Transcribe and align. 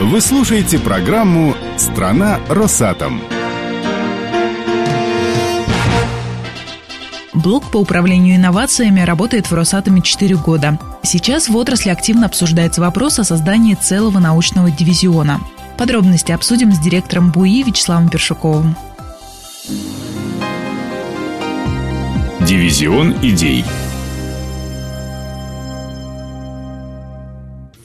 Вы 0.00 0.20
слушаете 0.20 0.78
программу 0.78 1.56
«Страна 1.76 2.38
Росатом». 2.48 3.20
Блок 7.34 7.64
по 7.72 7.78
управлению 7.78 8.36
инновациями 8.36 9.00
работает 9.00 9.50
в 9.50 9.54
Росатоме 9.54 10.00
4 10.00 10.36
года. 10.36 10.78
Сейчас 11.02 11.48
в 11.48 11.56
отрасли 11.56 11.90
активно 11.90 12.26
обсуждается 12.26 12.80
вопрос 12.80 13.18
о 13.18 13.24
создании 13.24 13.74
целого 13.74 14.20
научного 14.20 14.70
дивизиона. 14.70 15.40
Подробности 15.76 16.30
обсудим 16.30 16.72
с 16.72 16.78
директором 16.78 17.32
БУИ 17.32 17.64
Вячеславом 17.64 18.08
Першуковым. 18.08 18.76
Дивизион 22.40 23.16
идей. 23.20 23.64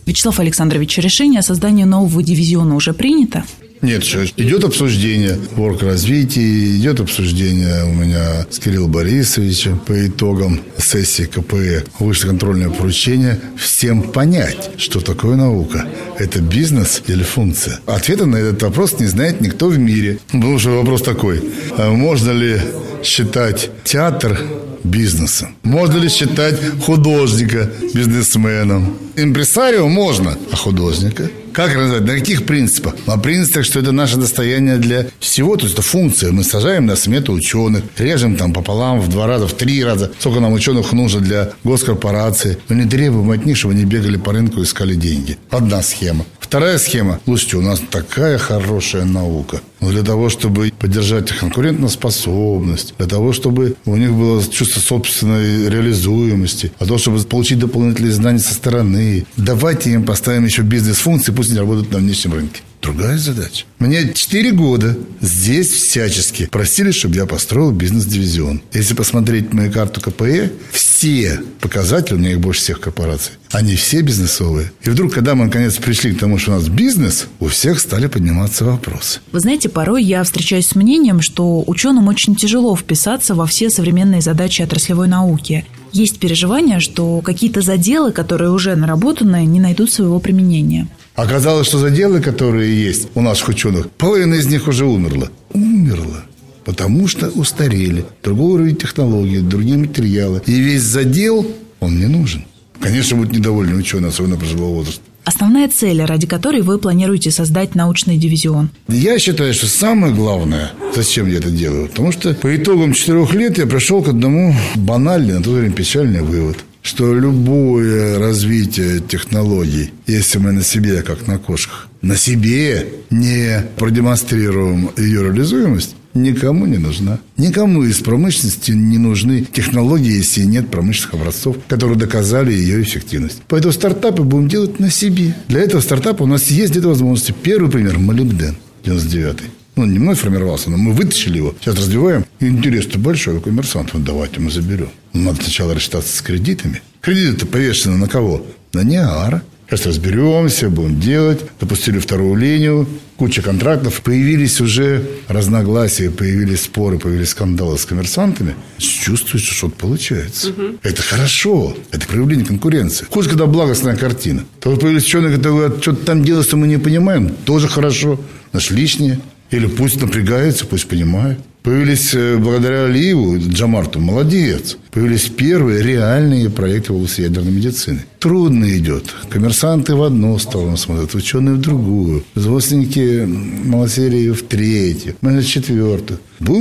Вячеслав 0.05 0.39
Александрович, 0.39 0.98
решение 0.98 1.39
о 1.39 1.43
создании 1.43 1.85
нового 1.85 2.21
дивизиона 2.21 2.75
уже 2.75 2.94
принято? 2.94 3.44
Нет, 3.81 4.03
идет 4.38 4.63
обсуждение 4.63 5.38
в 5.57 5.84
развития, 5.84 6.77
идет 6.77 7.02
обсуждение 7.02 7.84
у 7.84 7.94
меня 7.94 8.45
с 8.49 8.58
Кириллом 8.58 8.91
Борисовичем 8.91 9.77
по 9.77 10.08
итогам 10.08 10.61
сессии 10.77 11.23
КПЭ. 11.23 11.84
Высшее 11.99 12.30
контрольное 12.30 12.70
поручение 12.70 13.41
всем 13.58 14.03
понять, 14.03 14.70
что 14.77 15.02
такое 15.02 15.35
наука. 15.35 15.85
Это 16.17 16.39
бизнес 16.39 17.03
или 17.08 17.23
функция? 17.23 17.81
Ответа 17.85 18.25
на 18.25 18.38
этот 18.38 18.63
вопрос 18.63 18.99
не 19.02 19.08
знает 19.08 19.41
никто 19.41 19.67
в 19.67 19.77
мире. 19.77 20.20
Потому 20.27 20.59
что 20.59 20.70
вопрос 20.70 21.02
такой. 21.02 21.41
А 21.77 21.91
можно 21.91 22.31
ли 22.31 22.61
считать 23.03 23.70
театр 23.84 24.39
бизнесом? 24.84 25.55
Можно 25.63 25.98
ли 25.98 26.09
считать 26.09 26.59
художника 26.81 27.70
бизнесменом? 27.94 28.98
Импресарио 29.16 29.88
можно, 29.88 30.38
а 30.52 30.55
художника– 30.55 31.30
как 31.53 31.75
развивать? 31.75 32.02
На 32.02 32.14
каких 32.16 32.45
принципах? 32.45 32.95
На 33.05 33.17
принципах, 33.17 33.66
что 33.66 33.80
это 33.80 33.92
наше 33.92 34.17
достояние 34.17 34.77
для 34.77 35.05
всего, 35.19 35.55
то 35.55 35.66
есть 35.66 35.75
это 35.75 35.83
функция. 35.83 36.31
Мы 36.31 36.44
сажаем 36.44 36.88
на 36.88 36.95
смету 36.95 37.31
ученых, 37.31 37.83
режем 37.97 38.36
там 38.36 38.53
пополам 38.53 39.00
в 39.00 39.08
два 39.08 39.27
раза, 39.27 39.47
в 39.47 39.53
три 39.53 39.83
раза, 39.83 40.11
сколько 40.20 40.39
нам 40.39 40.53
ученых 40.53 40.94
нужно 40.94 41.22
для 41.22 41.52
госкорпорации. 41.64 42.58
Но 42.70 42.75
не 42.75 42.89
требуем 42.89 43.30
от 43.30 43.45
них, 43.45 43.55
чтобы 43.55 43.75
они 43.75 43.86
бегали 43.86 44.17
по 44.17 44.33
рынку 44.33 44.61
и 44.61 44.64
искали 44.64 44.95
деньги. 44.95 45.38
Одна 45.52 45.83
схема. 45.83 46.25
Вторая 46.53 46.77
схема. 46.77 47.19
Слушайте, 47.25 47.57
у 47.57 47.61
нас 47.61 47.81
такая 47.89 48.37
хорошая 48.37 49.05
наука. 49.05 49.59
Но 49.81 49.89
для 49.89 50.03
того, 50.03 50.29
чтобы 50.29 50.71
поддержать 50.77 51.31
их 51.31 51.39
конкурентоспособность, 51.39 52.93
для 52.99 53.07
того, 53.07 53.33
чтобы 53.33 53.75
у 53.85 53.95
них 53.95 54.11
было 54.11 54.39
чувство 54.47 54.79
собственной 54.79 55.67
реализуемости, 55.67 56.71
для 56.77 56.85
того, 56.85 56.99
чтобы 56.99 57.23
получить 57.23 57.57
дополнительные 57.57 58.11
знания 58.11 58.37
со 58.37 58.53
стороны, 58.53 59.25
давайте 59.35 59.93
им 59.93 60.05
поставим 60.05 60.45
еще 60.45 60.61
бизнес-функции, 60.61 61.31
пусть 61.31 61.49
они 61.49 61.59
работают 61.59 61.91
на 61.91 61.97
внешнем 61.97 62.35
рынке. 62.35 62.61
Другая 62.83 63.17
задача. 63.17 63.65
Мне 63.79 64.13
4 64.13 64.51
года 64.51 64.95
здесь 65.21 65.71
всячески 65.71 66.45
просили, 66.45 66.91
чтобы 66.91 67.15
я 67.15 67.25
построил 67.25 67.71
бизнес-дивизион. 67.71 68.61
Если 68.73 68.93
посмотреть 68.93 69.53
мою 69.53 69.71
карту 69.71 70.01
КПЭ, 70.01 70.51
все 70.71 71.41
показатели, 71.61 72.15
у 72.15 72.19
меня 72.19 72.33
их 72.33 72.41
больше 72.41 72.61
всех 72.61 72.79
корпораций, 72.79 73.31
они 73.53 73.75
все 73.75 74.01
бизнесовые. 74.01 74.71
И 74.83 74.89
вдруг, 74.89 75.13
когда 75.13 75.35
мы 75.35 75.45
наконец 75.45 75.75
пришли 75.75 76.13
к 76.13 76.19
тому, 76.19 76.39
что 76.39 76.51
у 76.51 76.55
нас 76.55 76.67
бизнес, 76.67 77.27
у 77.39 77.47
всех 77.47 77.79
стали 77.79 78.07
подниматься 78.07 78.65
вопросы. 78.65 79.19
Вы 79.31 79.39
знаете, 79.39 79.69
порой 79.69 80.03
я 80.03 80.23
встречаюсь 80.23 80.67
с 80.67 80.75
мнением, 80.75 81.21
что 81.21 81.63
ученым 81.67 82.07
очень 82.07 82.35
тяжело 82.35 82.75
вписаться 82.75 83.35
во 83.35 83.45
все 83.45 83.69
современные 83.69 84.21
задачи 84.21 84.63
отраслевой 84.63 85.07
науки. 85.07 85.65
Есть 85.91 86.17
переживание, 86.17 86.79
что 86.79 87.21
какие-то 87.21 87.61
заделы, 87.61 88.11
которые 88.11 88.49
уже 88.49 88.75
наработаны, 88.75 89.45
не 89.45 89.59
найдут 89.59 89.91
своего 89.91 90.19
применения. 90.19 90.87
Оказалось, 91.13 91.67
что 91.67 91.77
заделы, 91.77 92.21
которые 92.21 92.83
есть 92.83 93.09
у 93.13 93.21
наших 93.21 93.49
ученых, 93.49 93.91
половина 93.91 94.33
из 94.33 94.47
них 94.47 94.67
уже 94.67 94.86
умерла. 94.86 95.27
Умерла. 95.53 96.23
Потому 96.65 97.08
что 97.08 97.30
устарели. 97.30 98.03
Другой 98.23 98.53
уровень 98.53 98.75
технологий, 98.77 99.39
другие 99.39 99.77
материалы. 99.77 100.42
И 100.47 100.53
весь 100.53 100.81
задел, 100.81 101.45
он 101.80 101.99
не 101.99 102.08
нужен. 102.08 102.45
Конечно, 102.83 103.17
будут 103.17 103.33
недовольны 103.33 103.76
ученые, 103.76 104.10
особенно 104.10 104.38
пожилого 104.38 104.76
возраста. 104.76 105.02
Основная 105.23 105.70
цель, 105.70 106.02
ради 106.04 106.27
которой 106.27 106.61
вы 106.61 106.77
планируете 106.77 107.32
создать 107.32 107.76
научный 107.76 108.17
дивизион? 108.17 108.70
Я 108.89 109.17
считаю, 109.20 109.54
что 109.54 109.67
самое 109.67 110.14
главное, 110.14 110.71
зачем 110.93 111.27
я 111.27 111.38
это 111.38 111.49
делаю, 111.49 111.88
потому 111.88 112.11
что 112.11 112.33
по 112.33 112.54
итогам 112.54 112.93
четырех 112.93 113.33
лет 113.33 113.58
я 113.58 113.66
пришел 113.66 114.04
к 114.04 114.10
одному 114.10 114.54
банальный, 114.76 115.36
на 115.36 115.42
то 115.42 115.52
время 115.52 115.72
печальный 115.72 116.22
вывод– 116.22 116.58
что 116.83 117.14
любое 117.14 118.20
развитие 118.20 118.99
технологий, 118.99 119.92
если 120.05 120.38
мы 120.38 120.52
на 120.52 120.64
себе, 120.64 121.02
как 121.02 121.27
на 121.27 121.39
кошках, 121.39 121.88
на 122.02 122.17
себе 122.17 122.88
не 123.10 123.64
продемонстрируем 123.77 124.92
ее 124.98 125.23
реализуемость, 125.23 125.95
никому 126.13 126.65
не 126.65 126.77
нужна. 126.77 127.19
Никому 127.37 127.83
из 127.83 127.99
промышленности 127.99 128.71
не 128.71 128.97
нужны 128.97 129.45
технологии, 129.45 130.18
если 130.18 130.44
нет 130.44 130.69
промышленных 130.69 131.15
образцов, 131.15 131.57
которые 131.68 131.97
доказали 131.97 132.53
ее 132.53 132.81
эффективность. 132.81 133.41
Поэтому 133.47 133.74
стартапы 133.74 134.24
будем 134.24 134.47
делать 134.47 134.79
на 134.79 134.89
себе. 134.89 135.35
Для 135.47 135.62
этого 135.62 135.81
стартапа 135.81 136.24
у 136.24 136.27
нас 136.27 136.50
есть 136.50 136.71
где-то 136.71 136.89
возможности. 136.89 137.33
Первый 137.44 137.71
пример– 137.71 137.97
молибден, 138.00 138.56
99-й. 138.83 139.50
Ну, 139.75 139.85
не 139.85 139.97
мной 139.97 140.13
формировался, 140.15 140.69
но 140.69 140.77
мы 140.77 140.94
вытащили 140.94 141.38
его. 141.38 141.56
Сейчас 141.59 141.75
развиваем. 141.77 142.25
Интерес-то 142.39 143.00
большой 143.00 143.38
у 143.38 143.41
коммерсантов. 143.41 144.03
Давайте 144.03 144.39
мы 144.39 144.51
заберем. 144.51 144.89
Надо 145.13 145.41
сначала 145.41 145.74
рассчитаться 145.74 146.15
с 146.15 146.21
кредитами. 146.21 146.81
Кредиты-то 147.01 147.47
повешены 147.47 147.97
на 147.97 148.07
кого? 148.07 148.45
На 148.71 148.83
Ниагара. 148.83 149.41
Сейчас 149.68 149.85
разберемся, 149.85 150.69
будем 150.69 151.00
делать. 151.00 151.41
Запустили 151.59 152.00
вторую 152.00 152.35
линию, 152.35 152.88
куча 153.18 153.41
контрактов. 153.41 154.01
Появились 154.01 154.62
уже 154.62 155.06
разногласия, 155.27 156.12
появились 156.12 156.63
споры, 156.63 157.00
появились 157.00 157.29
скандалы 157.29 157.77
с 157.77 157.85
коммерсантами. 157.85 158.56
Чувствуется, 158.77 159.38
что 159.38 159.56
что-то 159.56 159.75
получается. 159.75 160.50
Угу. 160.50 160.79
Это 160.83 161.01
хорошо. 161.01 161.75
Это 161.91 162.07
проявление 162.07 162.45
конкуренции. 162.45 163.06
Хуже, 163.09 163.29
когда 163.29 163.45
благостная 163.45 163.95
картина. 163.95 164.44
То 164.59 164.75
появились 164.75 165.06
ученые, 165.06 165.35
которые 165.35 165.62
говорят, 165.62 165.81
что-то 165.81 166.06
там 166.06 166.24
делается, 166.24 166.57
мы 166.57 166.68
не 166.68 166.77
понимаем. 166.77 167.30
Тоже 167.45 167.68
хорошо. 167.68 168.19
Наш 168.51 168.69
лишнее. 168.69 169.19
Или 169.50 169.68
пусть 169.68 170.01
напрягается, 170.01 170.65
пусть 170.65 170.88
понимает. 170.88 171.39
Появились 171.63 172.13
э, 172.13 172.38
благодаря 172.38 172.85
Алиеву, 172.85 173.38
Джамарту, 173.38 174.01
молодец. 174.01 174.77
Появились 174.91 175.29
первые 175.29 175.81
реальные 175.81 176.50
проекты 176.50 176.91
в 176.91 176.97
области 176.97 177.21
ядерной 177.21 177.53
медицины. 177.53 178.03
Трудно 178.19 178.65
идет. 178.77 179.06
Коммерсанты 179.29 179.95
в 179.95 180.03
одну 180.03 180.38
сторону 180.39 180.75
смотрят, 180.75 181.15
ученые 181.15 181.56
в 181.56 181.62
другую. 181.62 182.25
Взросленькие 182.35 183.25
малосерии 183.25 184.31
в 184.31 184.44
третью, 184.44 185.15
мы 185.21 185.39
в 185.39 185.47
четвертую. 185.47 186.19
Бу, 186.41 186.59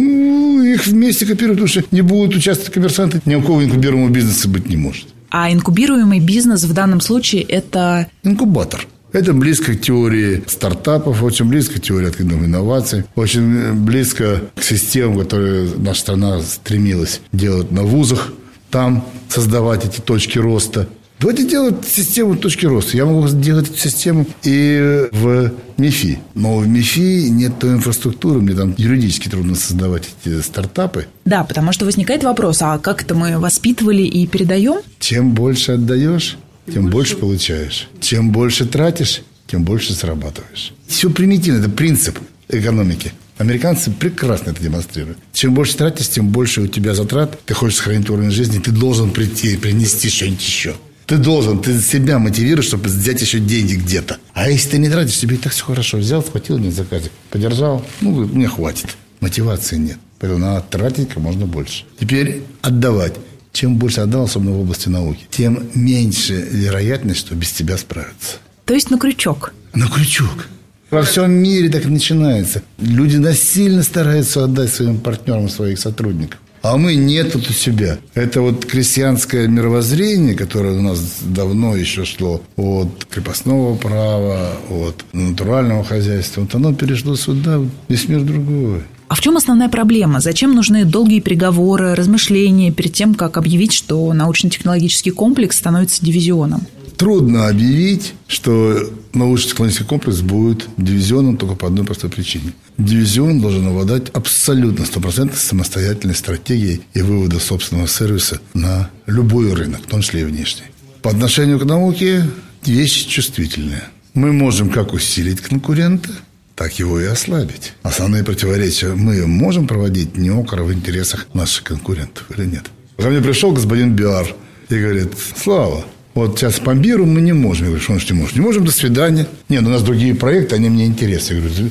их 0.62 0.86
вместе 0.86 1.26
копируют, 1.26 1.58
потому 1.58 1.68
что 1.68 1.82
не 1.90 2.02
будут 2.02 2.36
участвовать 2.36 2.72
коммерсанты, 2.72 3.20
ни 3.24 3.34
у 3.34 3.42
кого 3.42 3.64
инкубируемого 3.64 4.10
бизнеса 4.10 4.48
быть 4.48 4.68
не 4.68 4.76
может. 4.76 5.08
А 5.30 5.50
инкубируемый 5.50 6.20
бизнес 6.20 6.62
в 6.62 6.72
данном 6.74 7.00
случае– 7.00 7.42
это… 7.48 8.06
Инкубатор. 8.22 8.86
Это 9.12 9.34
близко 9.34 9.74
к 9.74 9.80
теории 9.80 10.42
стартапов, 10.46 11.22
очень 11.22 11.44
близко 11.44 11.78
к 11.78 11.82
теории 11.82 12.08
открытых 12.08 12.38
инноваций, 12.38 13.04
очень 13.14 13.74
близко 13.74 14.40
к 14.54 14.62
системам, 14.62 15.18
которые 15.18 15.68
наша 15.76 16.00
страна 16.00 16.40
стремилась 16.40 17.20
делать 17.30 17.70
на 17.70 17.82
вузах, 17.82 18.32
там 18.70 19.04
создавать 19.28 19.84
эти 19.84 20.00
точки 20.00 20.38
роста. 20.38 20.88
Давайте 21.20 21.46
делать 21.46 21.86
систему 21.86 22.34
точки 22.36 22.66
роста. 22.66 22.96
Я 22.96 23.04
могу 23.04 23.28
сделать 23.28 23.68
эту 23.68 23.78
систему 23.78 24.26
и 24.42 25.08
в 25.12 25.52
МИФИ. 25.76 26.18
Но 26.34 26.58
в 26.58 26.66
МИФИ 26.66 27.28
нет 27.28 27.60
той 27.60 27.74
инфраструктуры, 27.74 28.40
мне 28.40 28.56
там 28.56 28.74
юридически 28.76 29.28
трудно 29.28 29.54
создавать 29.54 30.08
эти 30.24 30.40
стартапы. 30.40 31.06
Да, 31.24 31.44
потому 31.44 31.72
что 31.72 31.84
возникает 31.84 32.24
вопрос, 32.24 32.60
а 32.62 32.78
как 32.78 33.02
это 33.02 33.14
мы 33.14 33.38
воспитывали 33.38 34.02
и 34.02 34.26
передаем? 34.26 34.80
Чем 34.98 35.30
больше 35.32 35.72
отдаешь, 35.72 36.38
тем 36.66 36.88
больше 36.90 37.16
получаешь. 37.16 37.88
Чем 38.00 38.30
больше 38.30 38.66
тратишь, 38.66 39.22
тем 39.46 39.64
больше 39.64 39.92
зарабатываешь. 39.94 40.72
Все 40.86 41.10
примитивно, 41.10 41.60
это 41.60 41.68
принцип 41.68 42.18
экономики. 42.48 43.12
Американцы 43.38 43.90
прекрасно 43.90 44.50
это 44.50 44.62
демонстрируют. 44.62 45.18
Чем 45.32 45.54
больше 45.54 45.76
тратишь, 45.76 46.08
тем 46.08 46.28
больше 46.28 46.60
у 46.60 46.66
тебя 46.66 46.94
затрат. 46.94 47.40
Ты 47.44 47.54
хочешь 47.54 47.78
сохранить 47.78 48.08
уровень 48.08 48.30
жизни, 48.30 48.60
ты 48.60 48.70
должен 48.70 49.10
прийти 49.10 49.54
и 49.54 49.56
принести 49.56 50.08
что-нибудь 50.08 50.42
еще. 50.42 50.74
Ты 51.06 51.18
должен, 51.18 51.60
ты 51.60 51.80
себя 51.80 52.18
мотивируешь, 52.18 52.68
чтобы 52.68 52.84
взять 52.84 53.20
еще 53.20 53.40
деньги 53.40 53.74
где-то. 53.74 54.18
А 54.32 54.48
если 54.48 54.70
ты 54.70 54.78
не 54.78 54.88
тратишь, 54.88 55.18
тебе 55.18 55.36
и 55.36 55.38
так 55.38 55.52
все 55.52 55.64
хорошо. 55.64 55.98
Взял, 55.98 56.22
схватил, 56.22 56.58
не 56.58 56.70
заказик. 56.70 57.10
Подержал, 57.30 57.84
ну, 58.00 58.26
мне 58.26 58.48
хватит. 58.48 58.96
Мотивации 59.20 59.76
нет. 59.76 59.98
Поэтому 60.20 60.40
надо 60.40 60.64
тратить 60.70 61.08
как 61.08 61.18
можно 61.18 61.46
больше. 61.46 61.84
Теперь 61.98 62.42
отдавать. 62.60 63.14
Чем 63.52 63.76
больше 63.76 64.00
отдал, 64.00 64.24
особенно 64.24 64.52
в 64.52 64.60
области 64.60 64.88
науки, 64.88 65.26
тем 65.30 65.68
меньше 65.74 66.34
вероятность, 66.34 67.20
что 67.20 67.34
без 67.34 67.52
тебя 67.52 67.76
справятся. 67.76 68.36
То 68.64 68.74
есть 68.74 68.90
на 68.90 68.98
крючок? 68.98 69.52
На 69.74 69.88
крючок. 69.88 70.46
Во 70.90 71.02
всем 71.02 71.32
мире 71.32 71.70
так 71.70 71.86
начинается. 71.86 72.62
Люди 72.78 73.16
насильно 73.16 73.82
стараются 73.82 74.44
отдать 74.44 74.70
своим 74.70 74.98
партнерам, 74.98 75.48
своих 75.48 75.78
сотрудников. 75.78 76.38
А 76.62 76.76
мы 76.76 76.94
нет 76.94 77.32
тут 77.32 77.50
у 77.50 77.52
себя. 77.52 77.98
Это 78.14 78.40
вот 78.40 78.64
крестьянское 78.64 79.48
мировоззрение, 79.48 80.34
которое 80.34 80.78
у 80.78 80.82
нас 80.82 81.18
давно 81.22 81.74
еще 81.76 82.04
шло 82.04 82.40
от 82.56 83.04
крепостного 83.06 83.74
права, 83.76 84.52
от 84.70 85.04
натурального 85.12 85.82
хозяйства. 85.82 86.42
Вот 86.42 86.54
оно 86.54 86.72
перешло 86.72 87.16
сюда, 87.16 87.58
весь 87.88 88.08
мир 88.08 88.20
другой. 88.20 88.82
А 89.12 89.14
в 89.14 89.20
чем 89.20 89.36
основная 89.36 89.68
проблема? 89.68 90.20
Зачем 90.20 90.54
нужны 90.54 90.86
долгие 90.86 91.20
переговоры, 91.20 91.94
размышления 91.94 92.72
перед 92.72 92.94
тем, 92.94 93.14
как 93.14 93.36
объявить, 93.36 93.74
что 93.74 94.10
научно-технологический 94.14 95.10
комплекс 95.10 95.58
становится 95.58 96.02
дивизионом? 96.02 96.66
Трудно 96.96 97.48
объявить, 97.48 98.14
что 98.26 98.74
научно-технологический 99.12 99.84
комплекс 99.84 100.20
будет 100.20 100.66
дивизионом 100.78 101.36
только 101.36 101.56
по 101.56 101.66
одной 101.66 101.84
простой 101.84 102.08
причине. 102.08 102.54
Дивизион 102.78 103.42
должен 103.42 103.68
обладать 103.68 104.08
абсолютно 104.14 104.86
стопроцентной 104.86 105.36
самостоятельной 105.36 106.14
стратегией 106.14 106.80
и 106.94 107.02
вывода 107.02 107.38
собственного 107.38 107.88
сервиса 107.88 108.40
на 108.54 108.88
любой 109.04 109.52
рынок, 109.52 109.82
в 109.82 109.90
том 109.90 110.00
числе 110.00 110.22
и 110.22 110.24
внешний. 110.24 110.64
По 111.02 111.10
отношению 111.10 111.60
к 111.60 111.66
науке 111.66 112.30
вещь 112.64 113.04
чувствительная. 113.08 113.90
Мы 114.14 114.32
можем 114.32 114.70
как 114.70 114.94
усилить 114.94 115.42
конкурента, 115.42 116.08
так 116.54 116.78
его 116.78 117.00
и 117.00 117.04
ослабить. 117.04 117.72
Основные 117.82 118.24
противоречия 118.24 118.94
мы 118.94 119.26
можем 119.26 119.66
проводить 119.66 120.16
не 120.16 120.30
около 120.30 120.62
в 120.62 120.72
интересах 120.72 121.26
наших 121.34 121.64
конкурентов 121.64 122.24
или 122.36 122.46
нет. 122.46 122.64
Ко 122.96 123.08
мне 123.08 123.20
пришел 123.20 123.52
господин 123.52 123.94
Биар 123.94 124.34
и 124.68 124.74
говорит, 124.74 125.12
Слава, 125.36 125.84
вот 126.14 126.38
сейчас 126.38 126.58
по 126.58 126.70
миру 126.70 127.06
мы 127.06 127.20
не 127.20 127.32
можем. 127.32 127.64
Я 127.64 127.70
говорю, 127.70 127.82
что 127.82 127.92
значит 127.94 128.10
не 128.10 128.18
можем? 128.18 128.38
Не 128.38 128.44
можем, 128.44 128.64
до 128.64 128.72
свидания. 128.72 129.26
Нет, 129.48 129.62
ну, 129.62 129.68
у 129.68 129.72
нас 129.72 129.82
другие 129.82 130.14
проекты, 130.14 130.56
они 130.56 130.68
мне 130.68 130.86
интересны. 130.86 131.34
Я 131.34 131.40
говорю, 131.40 131.70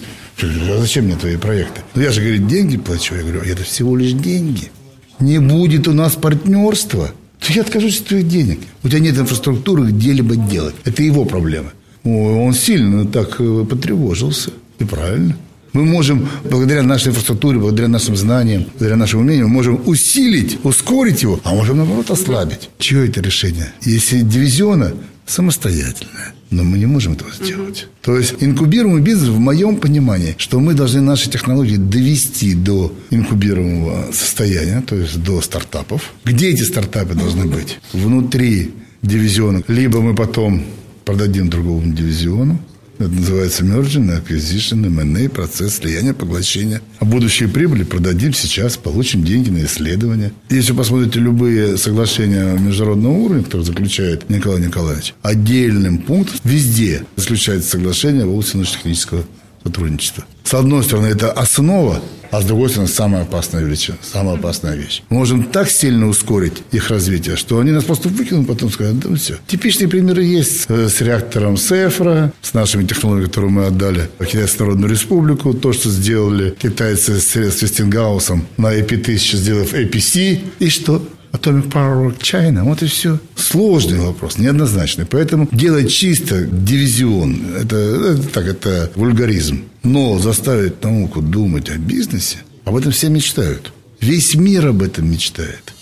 а 0.73 0.77
зачем 0.79 1.05
мне 1.05 1.15
твои 1.15 1.37
проекты? 1.37 1.81
Ну, 1.93 2.01
я 2.01 2.11
же, 2.11 2.21
говорит, 2.21 2.47
деньги 2.47 2.77
плачу. 2.77 3.15
Я 3.15 3.21
говорю, 3.21 3.41
это 3.41 3.63
всего 3.63 3.95
лишь 3.95 4.13
деньги. 4.13 4.71
Не 5.19 5.39
будет 5.39 5.87
у 5.87 5.93
нас 5.93 6.13
партнерства. 6.13 7.11
Я 7.47 7.61
откажусь 7.61 7.99
от 7.99 8.07
твоих 8.07 8.27
денег. 8.27 8.59
У 8.83 8.89
тебя 8.89 8.99
нет 8.99 9.17
инфраструктуры 9.17 9.91
где-либо 9.91 10.35
делать. 10.35 10.75
Это 10.85 11.03
его 11.03 11.25
проблема. 11.25 11.71
Он 12.03 12.53
сильно 12.53 13.05
так 13.05 13.39
э, 13.39 13.65
потревожился. 13.69 14.51
И 14.81 14.85
правильно. 14.85 15.35
Мы 15.73 15.85
можем, 15.85 16.27
благодаря 16.49 16.83
нашей 16.83 17.09
инфраструктуре, 17.09 17.59
благодаря 17.59 17.87
нашим 17.87 18.15
знаниям, 18.15 18.65
благодаря 18.71 18.97
нашему 18.97 19.23
умению, 19.23 19.47
мы 19.47 19.53
можем 19.53 19.81
усилить, 19.85 20.59
ускорить 20.63 21.21
его, 21.23 21.39
а 21.43 21.53
можем, 21.53 21.77
наоборот, 21.77 22.11
ослабить. 22.11 22.69
Чье 22.77 23.07
это 23.07 23.21
решение? 23.21 23.71
Если 23.81 24.21
дивизиона, 24.21 24.93
самостоятельное. 25.25 26.33
Но 26.49 26.63
мы 26.63 26.77
не 26.77 26.85
можем 26.85 27.13
этого 27.13 27.31
сделать. 27.31 27.83
Угу. 27.83 27.89
То 28.01 28.17
есть 28.17 28.33
инкубируемый 28.41 29.01
бизнес, 29.01 29.29
в 29.29 29.39
моем 29.39 29.77
понимании, 29.77 30.35
что 30.37 30.59
мы 30.59 30.73
должны 30.73 30.99
наши 30.99 31.29
технологии 31.29 31.77
довести 31.77 32.53
до 32.53 32.93
инкубируемого 33.09 34.11
состояния, 34.11 34.83
то 34.85 34.95
есть 34.97 35.23
до 35.23 35.39
стартапов. 35.41 36.11
Где 36.25 36.49
эти 36.49 36.63
стартапы 36.63 37.13
должны 37.13 37.45
быть? 37.45 37.79
Внутри 37.93 38.71
дивизиона. 39.01 39.63
Либо 39.69 40.01
мы 40.01 40.13
потом 40.13 40.65
продадим 41.05 41.49
другому 41.49 41.93
дивизиону, 41.93 42.59
это 43.03 43.13
называется 43.13 43.63
merging, 43.63 44.09
acquisition, 44.09 44.85
M&A, 44.85 45.29
процесс 45.29 45.77
слияния, 45.77 46.13
поглощения. 46.13 46.81
А 46.99 47.05
будущие 47.05 47.49
прибыли 47.49 47.83
продадим 47.83 48.33
сейчас, 48.33 48.77
получим 48.77 49.23
деньги 49.23 49.49
на 49.49 49.65
исследования. 49.65 50.31
Если 50.49 50.73
посмотрите 50.73 51.19
любые 51.19 51.77
соглашения 51.77 52.57
международного 52.57 53.13
уровня, 53.13 53.43
которые 53.43 53.65
заключает 53.65 54.29
Николай 54.29 54.61
Николаевич, 54.61 55.13
отдельным 55.21 55.99
пунктом 55.99 56.39
везде 56.43 57.03
заключается 57.15 57.71
соглашение 57.71 58.25
в 58.25 58.29
области 58.29 58.55
научно-технического 58.55 59.23
сотрудничества. 59.63 60.25
С 60.43 60.53
одной 60.53 60.83
стороны, 60.83 61.07
это 61.07 61.31
основа, 61.31 62.01
а 62.31 62.41
с 62.41 62.45
другой 62.45 62.69
стороны, 62.69 62.87
самая 62.87 63.23
опасная 63.23 63.63
вещь. 63.63 63.89
Самая 64.01 64.35
опасная 64.37 64.75
вещь. 64.75 65.03
Мы 65.09 65.17
можем 65.17 65.43
так 65.43 65.69
сильно 65.69 66.07
ускорить 66.07 66.63
их 66.71 66.89
развитие, 66.89 67.35
что 67.35 67.59
они 67.59 67.71
нас 67.71 67.83
просто 67.83 68.09
выкинут, 68.09 68.47
потом 68.47 68.71
скажут, 68.71 68.99
да 68.99 69.15
все. 69.15 69.35
Типичные 69.47 69.89
примеры 69.89 70.23
есть 70.23 70.65
э, 70.69 70.87
с 70.87 71.01
реактором 71.01 71.57
Сефра, 71.57 72.31
с 72.41 72.53
нашими 72.53 72.85
технологиями, 72.85 73.27
которые 73.27 73.51
мы 73.51 73.65
отдали 73.65 74.09
в 74.17 74.25
Китайскую 74.25 74.67
Народную 74.67 74.91
Республику, 74.91 75.53
то, 75.53 75.73
что 75.73 75.89
сделали 75.89 76.55
китайцы 76.57 77.19
с, 77.19 77.35
Вестингаусом 77.35 78.47
на 78.57 78.73
AP1000, 78.77 79.35
сделав 79.35 79.73
APC, 79.73 80.39
и 80.59 80.69
что? 80.69 81.05
Atomic 81.31 81.69
Power 81.69 82.17
China. 82.19 82.63
Вот 82.63 82.81
и 82.83 82.87
все. 82.87 83.19
Сложный 83.35 83.99
вопрос, 83.99 84.37
неоднозначный. 84.37 85.05
Поэтому 85.05 85.47
делать 85.51 85.91
чисто 85.91 86.45
дивизион, 86.45 87.55
это, 87.57 87.75
это 87.75 88.23
так, 88.29 88.45
это 88.45 88.91
вульгаризм. 88.95 89.63
Но 89.83 90.19
заставить 90.19 90.83
науку 90.83 91.21
думать 91.21 91.69
о 91.69 91.77
бизнесе, 91.77 92.37
об 92.65 92.75
этом 92.75 92.91
все 92.91 93.09
мечтают. 93.09 93.71
Весь 93.99 94.35
мир 94.35 94.67
об 94.67 94.81
этом 94.81 95.09
мечтает. 95.09 95.73